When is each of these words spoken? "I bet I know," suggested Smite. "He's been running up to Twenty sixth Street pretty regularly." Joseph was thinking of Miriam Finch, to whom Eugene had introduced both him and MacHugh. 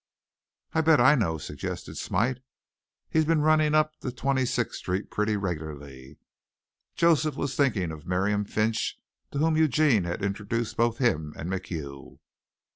"I 0.73 0.81
bet 0.81 0.99
I 0.99 1.13
know," 1.13 1.37
suggested 1.37 1.95
Smite. 1.95 2.39
"He's 3.11 3.23
been 3.23 3.41
running 3.43 3.75
up 3.75 3.95
to 3.99 4.11
Twenty 4.11 4.45
sixth 4.47 4.79
Street 4.79 5.11
pretty 5.11 5.37
regularly." 5.37 6.17
Joseph 6.95 7.35
was 7.35 7.55
thinking 7.55 7.91
of 7.91 8.07
Miriam 8.07 8.43
Finch, 8.43 8.97
to 9.29 9.37
whom 9.37 9.55
Eugene 9.57 10.05
had 10.05 10.23
introduced 10.23 10.75
both 10.75 10.97
him 10.97 11.35
and 11.37 11.51
MacHugh. 11.51 12.17